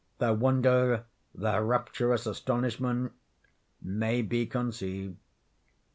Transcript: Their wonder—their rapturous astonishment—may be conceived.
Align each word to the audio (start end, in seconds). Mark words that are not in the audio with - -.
Their 0.17 0.33
wonder—their 0.33 1.63
rapturous 1.63 2.25
astonishment—may 2.25 4.23
be 4.23 4.47
conceived. 4.47 5.17